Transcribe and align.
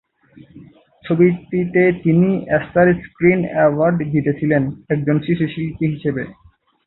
ছবিটিতে 1.05 1.81
তিনি 2.03 2.29
star 2.63 2.87
screen 3.01 3.39
award 3.47 3.97
জিতেছিলেন, 4.13 4.63
একজন 4.89 5.15
শিশু 5.27 5.45
শিল্পী 5.53 5.85
হিসাবে। 5.93 6.23